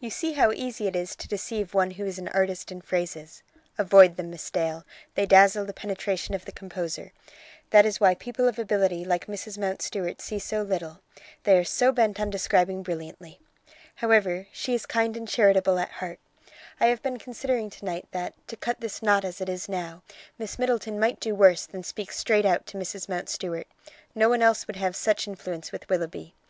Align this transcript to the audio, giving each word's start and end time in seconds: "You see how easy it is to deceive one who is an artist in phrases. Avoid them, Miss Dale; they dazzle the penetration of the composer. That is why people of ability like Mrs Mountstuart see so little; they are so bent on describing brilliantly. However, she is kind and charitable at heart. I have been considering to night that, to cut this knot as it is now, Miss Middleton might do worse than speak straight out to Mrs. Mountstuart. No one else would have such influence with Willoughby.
"You 0.00 0.10
see 0.10 0.34
how 0.34 0.52
easy 0.52 0.86
it 0.86 0.94
is 0.94 1.16
to 1.16 1.26
deceive 1.26 1.72
one 1.72 1.92
who 1.92 2.04
is 2.04 2.18
an 2.18 2.28
artist 2.28 2.70
in 2.70 2.82
phrases. 2.82 3.42
Avoid 3.78 4.16
them, 4.18 4.28
Miss 4.28 4.50
Dale; 4.50 4.84
they 5.14 5.24
dazzle 5.24 5.64
the 5.64 5.72
penetration 5.72 6.34
of 6.34 6.44
the 6.44 6.52
composer. 6.52 7.10
That 7.70 7.86
is 7.86 7.98
why 7.98 8.14
people 8.14 8.46
of 8.46 8.58
ability 8.58 9.02
like 9.06 9.28
Mrs 9.28 9.56
Mountstuart 9.56 10.20
see 10.20 10.38
so 10.38 10.60
little; 10.60 11.00
they 11.44 11.56
are 11.56 11.64
so 11.64 11.90
bent 11.90 12.20
on 12.20 12.28
describing 12.28 12.82
brilliantly. 12.82 13.40
However, 13.94 14.46
she 14.52 14.74
is 14.74 14.84
kind 14.84 15.16
and 15.16 15.26
charitable 15.26 15.78
at 15.78 15.90
heart. 15.90 16.18
I 16.78 16.88
have 16.88 17.02
been 17.02 17.18
considering 17.18 17.70
to 17.70 17.84
night 17.86 18.06
that, 18.10 18.34
to 18.48 18.58
cut 18.58 18.80
this 18.80 19.02
knot 19.02 19.24
as 19.24 19.40
it 19.40 19.48
is 19.48 19.70
now, 19.70 20.02
Miss 20.36 20.58
Middleton 20.58 21.00
might 21.00 21.18
do 21.18 21.34
worse 21.34 21.64
than 21.64 21.82
speak 21.82 22.12
straight 22.12 22.44
out 22.44 22.66
to 22.66 22.76
Mrs. 22.76 23.08
Mountstuart. 23.08 23.68
No 24.14 24.28
one 24.28 24.42
else 24.42 24.66
would 24.66 24.76
have 24.76 24.94
such 24.94 25.26
influence 25.26 25.72
with 25.72 25.88
Willoughby. 25.88 26.34